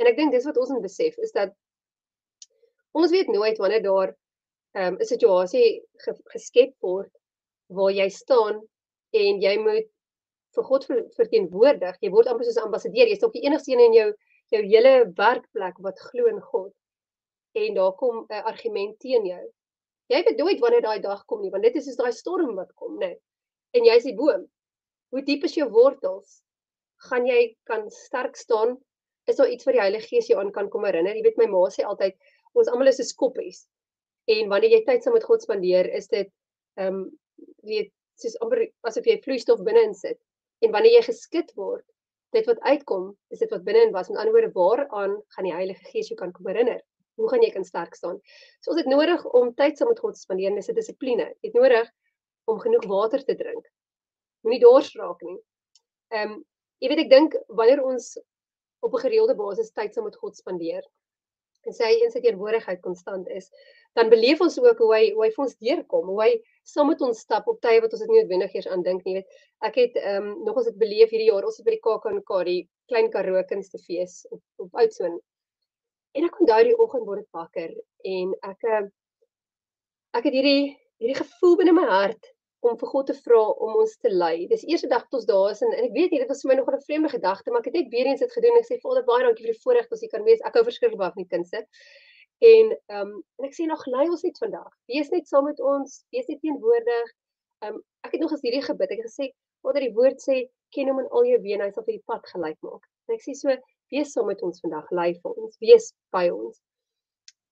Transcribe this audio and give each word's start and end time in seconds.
En 0.00 0.08
ek 0.08 0.16
dink 0.16 0.32
dis 0.32 0.46
wat 0.48 0.58
ons 0.60 0.72
moet 0.72 0.86
besef 0.86 1.16
is 1.20 1.32
dat 1.36 1.52
ons 2.96 3.12
weet 3.12 3.28
nooit 3.28 3.58
wanneer 3.60 3.82
daar 3.84 4.10
ehm, 4.10 4.94
'n 4.94 5.00
um, 5.00 5.06
situasie 5.12 5.82
ge, 6.04 6.14
geskep 6.34 6.72
word 6.86 7.12
waar 7.68 7.92
jy 7.92 8.08
staan 8.08 8.62
en 9.12 9.42
jy 9.44 9.54
moet 9.60 9.88
vir 10.56 10.64
God 10.66 10.86
ver, 10.88 11.02
verteenwoordig. 11.18 11.98
Jy 12.02 12.10
word 12.10 12.30
amper 12.30 12.46
soos 12.46 12.58
'n 12.58 12.68
ambassadeur. 12.70 13.06
Jy's 13.06 13.22
ook 13.22 13.36
die 13.36 13.44
enigste 13.46 13.72
een 13.72 13.84
in 13.86 13.96
jou 13.98 14.10
jou 14.50 14.62
hele 14.66 15.12
werkplek 15.14 15.76
wat 15.86 16.00
glo 16.10 16.26
in 16.26 16.40
God. 16.40 16.72
En 17.54 17.74
daar 17.74 17.92
kom 17.92 18.26
'n 18.28 18.44
argument 18.52 18.98
teen 18.98 19.26
jou. 19.26 19.44
Jy 20.10 20.22
weet 20.24 20.36
nooit 20.36 20.60
wanneer 20.60 20.82
daai 20.82 21.00
dag 21.00 21.24
kom 21.24 21.40
nie, 21.40 21.50
want 21.50 21.62
dit 21.62 21.76
is 21.76 21.84
soos 21.84 21.96
daai 21.96 22.12
storm 22.12 22.54
wat 22.56 22.72
kom, 22.74 22.98
né? 22.98 23.06
Nee. 23.06 23.20
En 23.70 23.84
jy's 23.84 24.04
die 24.04 24.14
boom. 24.14 24.48
Hoe 25.10 25.22
diep 25.22 25.44
is 25.44 25.54
jou 25.54 25.68
wortels? 25.70 26.42
Gaan 27.08 27.26
jy 27.26 27.56
kan 27.64 27.90
sterk 27.90 28.36
staan? 28.36 28.78
Is 29.28 29.36
daar 29.36 29.50
iets 29.50 29.64
wat 29.64 29.76
die 29.76 29.82
Heilige 29.82 30.08
Gees 30.08 30.28
jou 30.30 30.38
aan 30.40 30.52
kan 30.52 30.68
kom 30.68 30.84
herinner? 30.84 31.16
Jy 31.16 31.22
weet 31.26 31.38
my 31.40 31.46
ma 31.52 31.66
sê 31.70 31.84
altyd 31.86 32.16
ons 32.58 32.68
almal 32.68 32.90
is 32.90 32.98
soos 33.00 33.14
koppies. 33.14 33.64
En 34.30 34.48
wanneer 34.52 34.76
jy 34.76 34.82
tyd 34.86 35.04
saam 35.04 35.16
met 35.16 35.26
God 35.28 35.42
spandeer, 35.42 35.88
is 35.96 36.08
dit 36.12 36.30
ehm 36.80 36.94
um, 36.94 37.08
weet 37.66 37.92
soos 38.20 38.36
amper 38.44 38.66
asof 38.88 39.06
jy 39.08 39.16
vloeistof 39.24 39.62
binne 39.64 39.82
in 39.88 39.94
sit. 39.96 40.18
En 40.64 40.72
wanneer 40.74 40.98
jy 40.98 41.04
geskit 41.08 41.52
word, 41.56 41.84
dit 42.36 42.46
wat 42.46 42.60
uitkom, 42.60 43.10
is 43.34 43.40
dit 43.42 43.50
wat 43.50 43.64
binne 43.64 43.86
in 43.88 43.94
was. 43.96 44.10
Met 44.10 44.20
ander 44.20 44.34
woorde, 44.34 44.52
waaraan 44.54 45.16
gaan 45.34 45.48
die 45.48 45.54
Heilige 45.56 45.92
Gees 45.92 46.10
jou 46.12 46.18
kan 46.18 46.32
kom 46.36 46.50
herinner? 46.50 46.82
Hoe 47.20 47.28
gaan 47.32 47.42
jy 47.44 47.50
kan 47.54 47.64
sterk 47.64 47.96
staan? 47.96 48.20
So 48.60 48.74
ons 48.74 48.80
het 48.80 48.90
nodig 48.90 49.24
om 49.36 49.54
tyd 49.56 49.78
saam 49.78 49.90
met 49.92 50.00
God 50.00 50.16
te 50.16 50.22
spandeer, 50.24 50.54
dis 50.54 50.70
'n 50.70 50.76
dissipline. 50.78 51.26
Jy 51.40 51.50
het 51.52 51.58
nodig 51.58 51.90
om 52.46 52.60
genoeg 52.60 52.86
water 52.86 53.24
te 53.24 53.34
drink. 53.34 53.66
Moenie 54.44 54.60
dors 54.60 54.94
raak 54.96 55.22
nie. 55.22 55.38
Ehm 56.14 56.32
um, 56.32 56.44
jy 56.80 56.88
weet 56.88 57.04
ek 57.04 57.10
dink 57.10 57.34
wanneer 57.48 57.82
ons 57.84 58.16
op 58.80 58.94
'n 58.94 59.04
gereelde 59.06 59.36
basis 59.36 59.72
tyd 59.72 59.94
saam 59.94 60.04
met 60.04 60.16
God 60.16 60.36
spandeer 60.36 60.84
en 61.68 61.76
sy 61.76 61.90
in 62.04 62.12
sy 62.12 62.22
teenwoordigheid 62.24 62.80
konstant 62.84 63.28
is, 63.28 63.50
dan 63.98 64.10
beleef 64.12 64.40
ons 64.40 64.56
ook 64.62 64.78
hoe 64.80 64.90
hy 64.94 65.02
hoe 65.16 65.24
hy 65.26 65.30
vir 65.34 65.44
ons 65.44 65.56
deurkom, 65.60 66.12
hoe 66.12 66.20
hy 66.22 66.30
saam 66.68 66.88
met 66.92 67.02
ons 67.04 67.20
stap 67.26 67.48
op 67.52 67.60
tye 67.64 67.82
wat 67.84 67.92
ons 67.92 68.04
dit 68.04 68.12
nie 68.12 68.20
noodwendig 68.22 68.54
eers 68.56 68.68
aan 68.70 68.84
dink 68.86 69.04
nie. 69.04 69.18
Jy 69.18 69.20
weet, 69.20 69.40
ek 69.68 69.80
het 69.82 69.98
ehm 70.00 70.30
um, 70.30 70.30
nog 70.46 70.60
ons 70.62 70.70
het 70.70 70.78
beleef 70.80 71.12
hierdie 71.12 71.28
jaar, 71.28 71.44
ons 71.44 71.58
het 71.60 71.66
by 71.66 71.76
die 71.76 71.84
KAK 71.84 72.08
die 72.48 72.60
klein 72.88 73.10
Karoo 73.10 73.42
kunstefees 73.44 74.22
op 74.30 74.42
op 74.64 74.80
Oudtshoorn. 74.82 75.18
En 76.16 76.26
ek 76.26 76.40
onthou 76.40 76.62
die 76.64 76.78
oggend 76.78 77.06
word 77.06 77.22
ek 77.26 77.36
wakker 77.36 77.74
en 78.16 78.34
ek 78.42 78.68
ehm, 78.70 78.90
ek 80.16 80.24
het 80.24 80.34
hierdie 80.34 80.76
hierdie 81.00 81.20
gevoel 81.20 81.56
binne 81.60 81.76
my 81.76 81.86
hart 81.86 82.32
om 82.60 82.76
vir 82.80 82.90
God 82.92 83.06
te 83.08 83.16
vra 83.24 83.40
om 83.66 83.78
ons 83.82 83.96
te 84.04 84.10
lei. 84.12 84.46
Dis 84.50 84.66
eerste 84.68 84.88
dag 84.88 85.06
tot 85.08 85.20
ons 85.20 85.28
daar 85.30 85.50
is 85.54 85.62
en, 85.64 85.72
en 85.72 85.86
ek 85.86 85.94
weet 85.96 86.12
nie 86.12 86.20
dit 86.22 86.28
was 86.28 86.42
vir 86.44 86.52
my 86.52 86.56
nog 86.58 86.68
'n 86.72 86.84
vreemde 86.88 87.10
gedagte, 87.12 87.50
maar 87.50 87.64
ek 87.64 87.70
het 87.70 87.78
net 87.80 87.90
weer 87.94 88.06
eens 88.10 88.20
dit 88.20 88.32
gedoen. 88.32 88.58
Ek 88.60 88.68
sê 88.68 88.78
Vader, 88.82 89.04
baie 89.04 89.24
dankie 89.24 89.46
vir 89.46 89.52
die 89.54 89.62
voorreg 89.64 89.88
dat 89.88 90.02
jy 90.04 90.08
kan 90.12 90.24
wees. 90.28 90.42
Ek 90.44 90.54
hou 90.54 90.64
verskriklik 90.64 91.00
baie 91.00 91.12
van 91.16 91.24
die 91.24 91.32
kindse. 91.34 91.64
En 92.40 92.72
ehm 92.72 93.00
um, 93.00 93.12
en 93.38 93.44
ek 93.48 93.56
sê 93.56 93.66
nog 93.68 93.84
lei 93.86 94.08
ons 94.08 94.22
net 94.22 94.38
vandag. 94.38 94.72
Wees 94.88 95.10
net 95.10 95.28
saam 95.28 95.44
met 95.44 95.60
ons, 95.60 96.04
wees 96.12 96.28
net 96.28 96.40
teenwoordig. 96.40 97.08
Ehm 97.64 97.74
um, 97.74 97.82
ek 98.04 98.12
het 98.12 98.20
nog 98.20 98.32
as 98.32 98.44
hierdie 98.44 98.64
gebid. 98.64 98.90
Ek 98.90 99.02
het 99.02 99.10
gesê 99.10 99.32
Vader, 99.62 99.84
die 99.84 99.96
woord 99.96 100.20
sê 100.20 100.48
ken 100.72 100.88
hom 100.88 101.00
in 101.00 101.08
al 101.10 101.24
jou 101.28 101.40
weë 101.44 101.58
en 101.58 101.64
hy 101.66 101.70
sal 101.72 101.84
vir 101.84 101.98
die 101.98 102.08
pad 102.08 102.24
gelyk 102.32 102.58
maak. 102.64 102.84
En 103.08 103.16
ek 103.16 103.24
sê 103.24 103.34
so 103.36 103.56
wees 103.90 104.12
saam 104.12 104.28
met 104.30 104.42
ons 104.42 104.60
vandag, 104.60 104.86
lei 104.90 105.14
vir 105.22 105.32
ons, 105.32 105.56
wees 105.60 105.92
by 106.12 106.28
ons. 106.28 106.60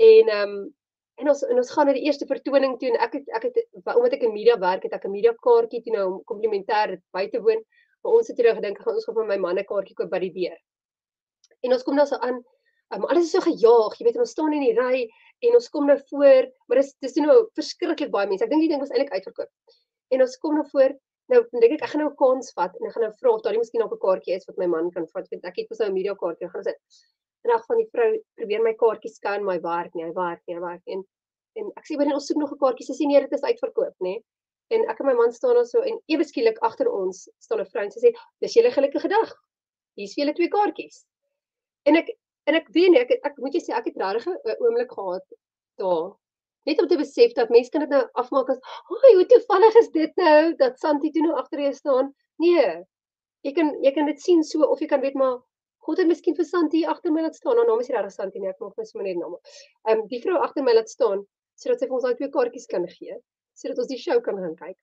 En 0.00 0.32
ehm 0.36 0.54
um, 0.58 0.60
en 1.20 1.28
ons 1.32 1.42
en 1.52 1.60
ons 1.62 1.72
gaan 1.74 1.86
na 1.86 1.94
die 1.96 2.06
eerste 2.08 2.26
vertoning 2.28 2.78
toe 2.80 2.88
en 2.90 2.96
ek 3.06 3.18
het 3.18 3.28
ek 3.38 3.46
het 3.48 3.58
omdat 3.94 4.16
ek 4.16 4.24
in 4.28 4.32
media 4.34 4.56
werk 4.60 4.86
het 4.86 4.96
ek 4.96 5.04
'n 5.08 5.12
media 5.12 5.32
kaartjie 5.46 5.82
toe 5.84 5.92
nou 5.96 6.04
om 6.10 6.16
komplementêr 6.32 6.96
by 7.16 7.26
te 7.28 7.40
woon. 7.46 7.60
Maar 8.02 8.12
ons 8.18 8.28
het 8.28 8.36
terug 8.36 8.56
gedink 8.56 8.80
gaan 8.80 8.94
ons 8.94 9.04
gaan 9.04 9.18
vir 9.18 9.28
my 9.32 9.36
man 9.36 9.58
'n 9.58 9.68
kaartjie 9.72 9.96
koop 9.96 10.10
by 10.10 10.20
die 10.26 10.32
deur. 10.38 10.58
En 11.64 11.72
ons 11.72 11.82
kom 11.82 11.96
dan 11.96 12.06
so 12.06 12.16
aan 12.16 12.40
um, 12.94 13.04
alles 13.04 13.24
is 13.24 13.32
so 13.32 13.40
gejaag, 13.40 13.98
jy 13.98 14.06
weet 14.06 14.16
ons 14.16 14.30
staan 14.30 14.52
in 14.56 14.64
die 14.64 14.76
ry 14.78 15.10
en 15.46 15.54
ons 15.54 15.68
kom 15.68 15.86
nou 15.86 15.98
voor, 16.10 16.50
maar 16.68 16.80
dis 16.80 16.94
dis 17.04 17.16
nou 17.16 17.36
verskriklik 17.58 18.10
baie 18.10 18.28
mense. 18.28 18.44
Ek 18.44 18.50
dink 18.50 18.64
die 18.64 18.72
ding 18.72 18.80
was 18.80 18.90
eintlik 18.90 19.12
uitverkoop. 19.12 19.50
En 20.10 20.22
ons 20.26 20.36
kom 20.42 20.56
nou 20.58 20.66
voor, 20.72 20.96
nou 21.30 21.44
dink 21.52 21.72
ek 21.76 21.82
ek 21.82 21.92
gaan 21.92 22.04
nou 22.04 22.10
'n 22.10 22.16
kans 22.16 22.52
vat 22.56 22.74
en 22.76 22.86
ek 22.86 22.92
gaan 22.96 23.06
nou 23.06 23.14
vra 23.20 23.30
of 23.34 23.42
daar 23.42 23.52
nie 23.52 23.62
miskien 23.62 23.80
nog 23.84 23.92
'n 23.92 24.04
kaartjie 24.06 24.36
is 24.36 24.46
wat 24.48 24.58
my 24.58 24.66
man 24.66 24.90
kan 24.90 25.06
vat 25.14 25.28
want 25.30 25.44
ek 25.44 25.56
het 25.56 25.70
mos 25.70 25.78
nou 25.78 25.88
'n 25.88 25.94
media 25.94 26.14
kaartjie 26.14 26.48
gaan 26.48 26.64
sê. 26.64 26.74
En 27.44 27.52
dan 27.52 27.62
van 27.66 27.80
die 27.80 27.88
vrou 27.92 28.10
probeer 28.40 28.62
my 28.62 28.74
kaartjie 28.82 29.12
scan, 29.12 29.44
my 29.44 29.58
werk 29.64 29.94
nie, 29.94 30.04
hy 30.04 30.12
werk 30.12 30.42
nie, 30.46 30.56
hy 30.56 30.60
werk 30.60 30.82
nie. 30.86 30.98
En 30.98 31.06
en 31.60 31.70
ek 31.76 31.86
sê 31.88 31.96
wanneer 31.98 32.14
ons 32.14 32.26
soek 32.30 32.38
nog 32.38 32.52
'n 32.52 32.58
kaartjie, 32.58 32.86
sy 32.86 32.94
sê 32.94 33.06
nee, 33.06 33.20
dit 33.20 33.32
is 33.32 33.42
uitverkoop, 33.42 33.94
nê. 34.06 34.22
En 34.70 34.84
ek 34.88 35.00
en 35.00 35.06
my 35.06 35.14
man 35.14 35.32
staan 35.32 35.54
daar 35.58 35.66
so 35.66 35.80
en 35.82 35.98
ewe 36.06 36.24
skielik 36.24 36.58
agter 36.62 36.88
ons 36.88 37.28
staan 37.40 37.60
'n 37.60 37.70
vrou 37.72 37.84
en 37.84 37.90
sy 37.90 38.00
sê 38.00 38.12
dis 38.40 38.54
julle 38.54 38.70
gelukkige 38.70 39.08
dag. 39.08 39.32
Hier's 39.96 40.14
vir 40.14 40.24
julle 40.24 40.34
twee 40.34 40.48
kaartjies. 40.48 41.04
En 41.86 41.96
ek 41.96 42.14
En 42.48 42.56
ek 42.58 42.70
weet 42.74 42.90
nie, 42.92 43.00
ek 43.02 43.12
ek 43.26 43.36
moet 43.42 43.54
jy 43.56 43.60
sê 43.62 43.74
ek 43.76 43.90
het 43.90 43.98
regtig 44.00 44.26
'n 44.32 44.56
oomblik 44.64 44.92
gehad 44.96 45.26
daar. 45.82 46.08
Net 46.68 46.80
om 46.82 46.88
te 46.88 46.98
besef 47.00 47.34
dat 47.36 47.52
mense 47.54 47.70
kan 47.72 47.84
dit 47.84 47.92
nou 47.94 48.00
afmaak 48.22 48.50
as, 48.52 48.58
"Ag, 48.94 49.04
hoe 49.18 49.26
toevallig 49.32 49.76
is 49.82 49.90
dit 49.90 50.16
nou 50.16 50.54
dat 50.62 50.80
Santi 50.80 51.10
toe 51.10 51.22
nou 51.22 51.36
agter 51.36 51.60
jou 51.60 51.72
staan." 51.72 52.14
Nee. 52.38 52.84
Jy 53.44 53.52
kan 53.52 53.70
jy 53.84 53.92
kan 53.92 54.06
dit 54.06 54.20
sien 54.20 54.42
so 54.44 54.64
of 54.64 54.80
jy 54.80 54.86
kan 54.86 55.00
weet 55.00 55.14
maar 55.14 55.38
God 55.90 55.98
het 55.98 56.06
miskien 56.06 56.36
vir 56.38 56.46
Santi 56.46 56.84
agter 56.86 57.10
my 57.10 57.24
laat 57.24 57.34
staan. 57.34 57.58
Haar 57.58 57.66
naam 57.66 57.80
is 57.82 57.88
regtig 57.90 58.14
Santi 58.14 58.38
nie, 58.38 58.50
ek 58.52 58.60
mag 58.62 58.76
net 58.78 58.88
sommer 58.88 59.08
net 59.08 59.18
naam. 59.18 59.32
Ehm 59.88 60.02
um, 60.02 60.02
die 60.12 60.20
vrou 60.22 60.36
agter 60.44 60.62
my 60.66 60.74
laat 60.76 60.92
staan 60.92 61.24
sodat 61.60 61.82
sy 61.82 61.88
vir 61.88 61.96
ons 61.96 62.04
daai 62.06 62.18
twee 62.20 62.30
kaartjies 62.36 62.68
kan 62.70 62.86
gee, 62.92 63.16
sodat 63.58 63.80
ons 63.82 63.90
die 63.90 63.98
show 64.00 64.20
kan 64.26 64.38
gaan 64.38 64.54
kyk. 64.60 64.76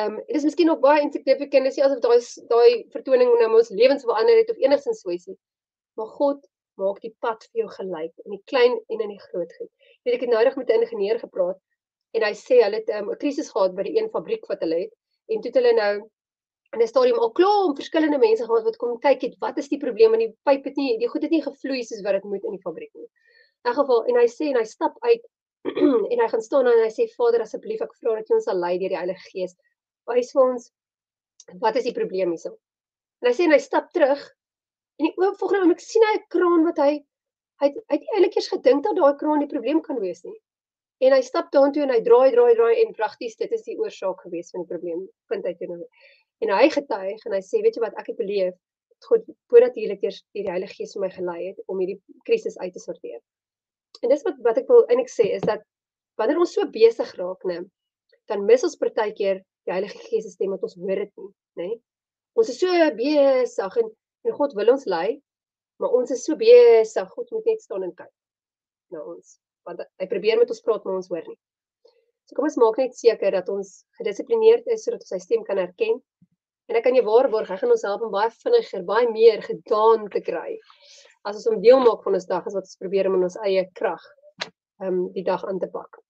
Ehm 0.00 0.16
um, 0.16 0.16
dit 0.26 0.38
is 0.40 0.46
miskien 0.48 0.70
nog 0.72 0.80
baie 0.82 1.04
insignificant, 1.04 1.68
dis 1.70 1.78
nie 1.78 1.84
asof 1.86 2.02
daai 2.02 2.18
daai 2.50 2.90
vertoning 2.96 3.30
nou 3.42 3.50
ons 3.60 3.70
lewens 3.82 4.06
verander 4.08 4.40
het 4.42 4.50
of 4.50 4.58
enigsins 4.66 5.04
so 5.04 5.14
ietsie. 5.14 5.36
Maar 6.00 6.10
God 6.16 6.42
maak 6.82 6.98
die 7.06 7.12
pad 7.22 7.46
vir 7.52 7.62
jou 7.62 7.68
gelyk 7.76 8.26
in 8.26 8.34
die 8.34 8.42
klein 8.50 8.74
en 8.90 9.06
in 9.06 9.14
die 9.14 9.22
groot 9.28 9.54
goed. 9.60 9.70
Weet 10.02 10.18
ek 10.18 10.26
het 10.26 10.34
noudig 10.34 10.58
met 10.58 10.74
'n 10.74 10.82
ingenieur 10.82 11.22
gepraat 11.22 11.62
en 12.18 12.26
hy 12.26 12.34
sê 12.42 12.58
hulle 12.64 12.82
het 12.82 12.90
ehm, 12.90 13.06
'n 13.06 13.14
um, 13.14 13.22
krisis 13.22 13.54
gehad 13.54 13.78
by 13.78 13.86
die 13.86 13.94
een 14.00 14.10
fabriek 14.10 14.50
wat 14.50 14.66
hulle 14.66 14.82
het 14.82 14.92
en 15.30 15.40
toe 15.40 15.50
het 15.52 15.60
hulle 15.62 15.78
nou 15.78 15.94
in 16.74 16.82
'n 16.82 16.90
stadium 16.90 17.18
al 17.18 17.32
klaar 17.38 17.68
om 17.68 17.76
verskillende 17.76 18.18
mense 18.18 18.44
gehad 18.44 18.64
wat 18.68 18.76
kom 18.76 18.98
kyk 19.06 19.22
het 19.22 19.38
wat 19.40 19.58
is 19.58 19.68
die 19.68 19.78
probleem 19.78 20.10
met 20.10 20.20
die 20.24 20.32
pyp 20.48 20.64
het 20.64 20.76
nie 20.76 20.98
die 20.98 21.08
goed 21.08 21.22
het 21.22 21.30
nie 21.30 21.42
gevloei 21.42 21.82
soos 21.84 22.02
wat 22.02 22.18
dit 22.18 22.24
moet 22.24 22.44
in 22.44 22.56
die 22.58 22.64
fabriek 22.66 22.92
nie. 22.94 23.08
In 23.64 23.70
elk 23.72 23.80
geval 23.80 24.04
en 24.04 24.20
hy 24.20 24.28
sê 24.28 24.50
en 24.52 24.60
hy 24.60 24.64
stap 24.64 24.96
uit 25.00 25.24
en 26.12 26.20
hy 26.20 26.28
gaan 26.28 26.42
staan 26.42 26.66
en 26.66 26.84
hy 26.84 26.92
sê 26.92 27.08
Vader 27.16 27.40
asseblief 27.40 27.80
ek 27.80 27.94
vra 28.00 28.16
dat 28.20 28.30
U 28.30 28.34
ons 28.34 28.44
sal 28.50 28.58
lei 28.60 28.78
deur 28.78 28.92
die 28.92 29.02
Heilige 29.02 29.30
Gees. 29.30 29.56
Wys 30.10 30.32
vir 30.36 30.42
ons 30.44 30.70
wat 31.60 31.76
is 31.76 31.84
die 31.84 31.96
probleem 31.96 32.30
hierso. 32.32 32.56
En 33.22 33.30
hy 33.30 33.34
sê 33.36 33.44
en 33.44 33.52
hy 33.56 33.62
stap 33.62 33.92
terug 33.92 34.22
En 35.02 35.08
die 35.08 35.14
oop 35.18 35.38
volgende 35.40 35.64
oomblik 35.64 35.80
sien 35.82 36.04
hy 36.06 36.16
'n 36.16 36.26
kraan 36.32 36.64
wat 36.66 36.76
hy 36.82 36.90
hy 37.62 37.68
hy 37.68 37.96
het 37.96 38.04
eintlik 38.14 38.36
eers 38.38 38.50
gedink 38.52 38.84
dat 38.86 38.98
daai 38.98 39.16
kraan 39.22 39.40
die 39.42 39.50
probleem 39.52 39.80
kan 39.86 39.98
wees 40.02 40.22
nie. 40.26 40.36
En 41.06 41.14
hy 41.16 41.22
stap 41.28 41.48
daartoe 41.56 41.82
en 41.84 41.92
hy 41.94 42.00
draai 42.08 42.30
draai 42.34 42.54
draai 42.58 42.82
en 42.82 42.94
pragties 42.98 43.34
dit 43.40 43.56
is 43.58 43.66
die 43.68 43.76
oorsaak 43.80 44.22
gewees 44.26 44.52
van 44.54 44.62
die 44.62 44.70
probleem. 44.70 45.00
Punt 45.32 45.48
uit 45.50 45.64
en 45.66 45.82
en 46.42 46.52
hy 46.56 46.68
getuig 46.74 47.26
en 47.26 47.36
hy 47.36 47.42
sê 47.44 47.62
weet 47.64 47.78
jy 47.78 47.84
wat 47.84 47.96
ek 48.00 48.12
het 48.12 48.18
beleef 48.20 48.54
God 49.04 49.26
voordatielik 49.52 50.04
eers 50.06 50.22
die 50.32 50.46
Heilige 50.48 50.78
Gees 50.78 50.94
vir 50.96 51.04
my 51.04 51.10
gelei 51.12 51.40
het 51.50 51.58
om 51.68 51.80
hierdie 51.82 51.98
krisis 52.24 52.56
uit 52.62 52.72
te 52.72 52.80
sorteer. 52.80 53.20
En 54.02 54.12
dis 54.12 54.22
wat 54.24 54.38
wat 54.46 54.60
ek 54.62 54.70
wil 54.70 54.86
eintlik 54.88 55.12
sê 55.12 55.28
is 55.36 55.44
dat 55.44 55.64
wanneer 56.20 56.40
ons 56.40 56.54
so 56.56 56.64
besig 56.72 57.10
raak, 57.18 57.42
né, 57.44 57.58
dan 58.30 58.46
mis 58.48 58.64
ons 58.64 58.78
partykeer 58.80 59.42
die 59.66 59.74
Heilige 59.74 60.00
Gees 60.08 60.24
se 60.24 60.32
stem 60.32 60.54
wat 60.56 60.64
ons 60.64 60.78
hoor 60.80 61.02
dit 61.04 61.12
nie, 61.20 61.30
né? 61.60 61.68
Ons 62.34 62.50
is 62.50 62.58
so 62.58 62.88
besig 62.98 63.76
en 63.82 63.92
En 64.24 64.32
God 64.32 64.54
wil 64.56 64.72
ons 64.72 64.86
lei, 64.88 65.08
maar 65.80 65.94
ons 65.98 66.12
is 66.14 66.22
so 66.24 66.36
besig, 66.40 67.08
God 67.16 67.32
moet 67.36 67.48
net 67.50 67.64
staan 67.64 67.84
en 67.84 67.92
kyk 67.96 68.12
na 68.94 69.02
ons. 69.04 69.34
Want 69.68 69.82
hy 70.00 70.06
probeer 70.08 70.40
met 70.40 70.52
ons 70.54 70.64
praat, 70.64 70.84
maar 70.86 71.00
ons 71.00 71.10
hoor 71.12 71.26
nie. 71.28 71.36
So 72.24 72.36
kom 72.36 72.48
ons 72.48 72.58
maak 72.60 72.78
net 72.80 72.96
seker 72.96 73.34
dat 73.36 73.50
ons 73.52 73.72
gedissiplineerd 73.98 74.68
is 74.74 74.86
sodat 74.86 75.04
ons 75.04 75.12
sy 75.12 75.20
stem 75.22 75.44
kan 75.48 75.60
herken. 75.60 75.98
En 76.70 76.78
ek 76.78 76.86
kan 76.86 76.96
jou 76.96 77.04
waarborg, 77.04 77.50
hy 77.52 77.58
gaan 77.60 77.74
ons 77.74 77.84
help 77.84 78.06
om 78.06 78.12
baie 78.14 78.30
vinniger, 78.38 78.84
baie 78.88 79.10
meer 79.10 79.42
gedaan 79.44 80.08
te 80.12 80.22
kry. 80.24 80.56
As 81.28 81.36
ons 81.40 81.50
om 81.52 81.60
deel 81.60 81.82
maak 81.84 82.04
van 82.06 82.16
ons 82.16 82.28
dag 82.30 82.46
as 82.48 82.56
wat 82.56 82.64
ons 82.64 82.80
probeer 82.80 83.10
om 83.10 83.18
in 83.18 83.28
ons 83.28 83.36
eie 83.44 83.66
krag 83.76 84.04
um 84.84 85.04
die 85.14 85.24
dag 85.26 85.44
aan 85.44 85.60
te 85.60 85.68
pak. 85.72 86.00